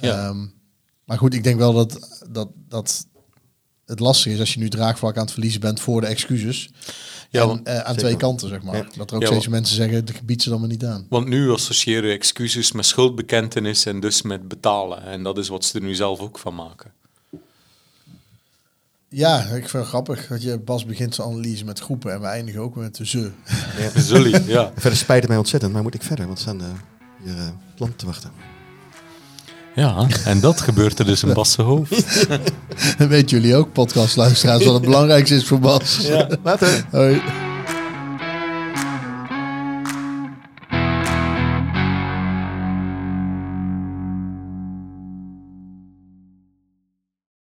Ja. 0.00 0.26
Ehm, 0.26 0.46
maar 1.04 1.18
goed, 1.18 1.34
ik 1.34 1.44
denk 1.44 1.58
wel 1.58 1.72
dat, 1.72 2.22
dat, 2.30 2.48
dat 2.68 3.06
het 3.88 4.00
lastig 4.00 4.32
is 4.32 4.40
als 4.40 4.54
je 4.54 4.60
nu 4.60 4.68
draagvlak 4.68 5.16
aan 5.16 5.22
het 5.22 5.32
verliezen 5.32 5.60
bent 5.60 5.80
voor 5.80 6.00
de 6.00 6.06
excuses. 6.06 6.70
Ja, 7.30 7.40
en, 7.42 7.46
want- 7.46 7.66
eh, 7.66 7.74
aan 7.74 7.80
zeker. 7.84 7.96
twee 7.96 8.16
kanten, 8.16 8.48
zeg 8.48 8.62
maar. 8.62 8.76
Ja. 8.76 8.86
Dat 8.96 9.10
er 9.10 9.16
ook 9.16 9.22
Ja, 9.22 9.26
steeds 9.28 9.46
want- 9.46 9.56
mensen 9.56 9.76
zeggen, 9.76 10.04
de 10.04 10.12
gebied 10.12 10.42
ze 10.42 10.48
dan 10.48 10.60
maar 10.60 10.68
niet 10.68 10.84
aan. 10.84 11.06
Want 11.08 11.28
nu 11.28 11.50
associëren 11.50 12.10
excuses 12.12 12.72
met 12.72 12.84
schuldbekentenis 12.86 13.86
en 13.86 14.00
dus 14.00 14.22
met 14.22 14.48
betalen. 14.48 15.02
En 15.02 15.22
dat 15.22 15.38
is 15.38 15.48
wat 15.48 15.64
ze 15.64 15.78
er 15.78 15.84
nu 15.84 15.94
zelf 15.94 16.20
ook 16.20 16.38
van 16.38 16.54
maken. 16.54 16.92
Ja, 19.10 19.38
ik 19.40 19.48
vind 19.68 19.72
het 19.72 19.86
grappig 19.86 20.26
dat 20.26 20.42
je 20.42 20.58
Bas 20.58 20.84
begint 20.84 21.14
zijn 21.14 21.28
analyse 21.28 21.64
met 21.64 21.78
groepen 21.80 22.12
en 22.12 22.20
we 22.20 22.26
eindigen 22.26 22.60
ook 22.60 22.76
met 22.76 22.96
de 22.96 23.06
ze. 23.06 23.30
Zully, 23.94 24.42
ja. 24.46 24.72
Verder 24.76 24.98
spijt 24.98 25.20
het 25.20 25.28
mij 25.28 25.38
ontzettend, 25.38 25.72
maar 25.72 25.82
moet 25.82 25.94
ik 25.94 26.02
verder, 26.02 26.26
want 26.26 26.38
we 26.38 26.44
staan 26.44 26.60
eh, 26.60 26.66
hier 27.24 27.36
eh, 27.78 27.88
te 27.96 28.06
wachten. 28.06 28.30
Ja, 29.74 30.06
en 30.24 30.40
dat 30.40 30.60
gebeurt 30.60 30.98
er 30.98 31.04
dus 31.04 31.22
in 31.22 31.32
Basse 31.32 31.62
hoofd. 31.62 32.26
Dat 32.98 33.08
weten 33.08 33.40
jullie 33.40 33.56
ook, 33.56 33.72
podcastluisteraars, 33.72 34.64
wat 34.64 34.74
het 34.74 34.82
belangrijkste 34.82 35.34
is 35.34 35.46
voor 35.46 35.58
Bas. 35.58 36.08
Later. 36.42 36.84
Hoi. 36.90 37.20